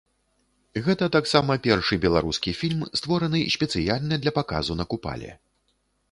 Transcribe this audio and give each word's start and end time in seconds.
Гэта 0.85 1.05
таксама 1.15 1.57
першы 1.65 1.99
беларускі 2.05 2.53
фільм, 2.61 2.81
створаны 3.01 3.41
спецыяльна 3.57 4.15
для 4.23 4.33
паказу 4.39 4.73
на 4.79 4.85
купале. 4.95 5.29